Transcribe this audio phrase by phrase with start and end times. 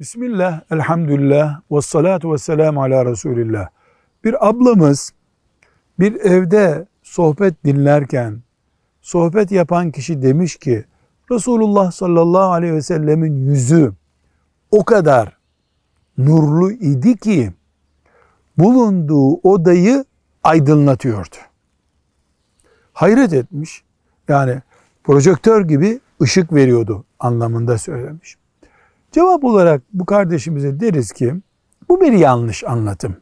[0.00, 3.68] Bismillah, elhamdülillah, ve salatu ve selamu ala Resulillah.
[4.24, 5.12] Bir ablamız
[5.98, 8.42] bir evde sohbet dinlerken
[9.02, 10.84] sohbet yapan kişi demiş ki
[11.30, 13.92] Resulullah sallallahu aleyhi ve sellemin yüzü
[14.70, 15.36] o kadar
[16.18, 17.52] nurlu idi ki
[18.58, 20.04] bulunduğu odayı
[20.42, 21.36] aydınlatıyordu.
[22.92, 23.84] Hayret etmiş.
[24.28, 24.62] Yani
[25.04, 28.36] projektör gibi ışık veriyordu anlamında söylemiş.
[29.16, 31.34] Cevap olarak bu kardeşimize deriz ki
[31.88, 33.16] bu bir yanlış anlatım.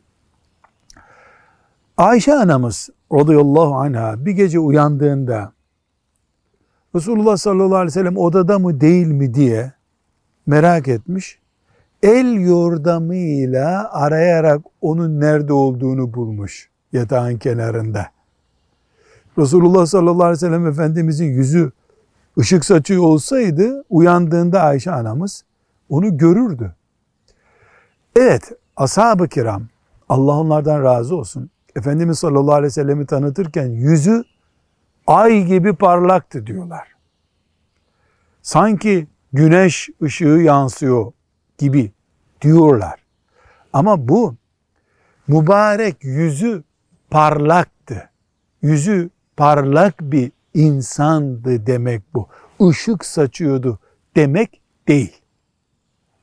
[1.97, 5.53] Ayşe anamız radıyallahu anha bir gece uyandığında
[6.95, 9.73] Resulullah sallallahu aleyhi ve sellem odada mı değil mi diye
[10.47, 11.39] merak etmiş.
[12.03, 18.07] El yordamıyla arayarak onun nerede olduğunu bulmuş yatağın kenarında.
[19.39, 21.73] Resulullah sallallahu aleyhi ve sellem Efendimizin yüzü
[22.39, 25.45] ışık saçıyor olsaydı uyandığında Ayşe anamız
[25.89, 26.75] onu görürdü.
[28.17, 29.63] Evet ashab-ı kiram
[30.09, 31.51] Allah onlardan razı olsun.
[31.77, 34.25] Efendimiz sallallahu aleyhi ve sellemi tanıtırken yüzü
[35.07, 36.89] ay gibi parlaktı diyorlar.
[38.43, 41.13] Sanki güneş ışığı yansıyor
[41.59, 41.93] gibi
[42.41, 43.01] diyorlar.
[43.73, 44.35] Ama bu
[45.29, 46.63] mübarek yüzü
[47.11, 48.11] parlaktı.
[48.63, 52.29] Yüzü parlak bir insandı demek bu.
[52.71, 53.79] Işık saçıyordu
[54.17, 55.24] demek değil.